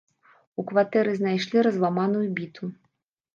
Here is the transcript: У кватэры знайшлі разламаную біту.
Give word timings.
У 0.61 0.63
кватэры 0.71 1.13
знайшлі 1.19 1.57
разламаную 1.67 2.23
біту. 2.41 2.73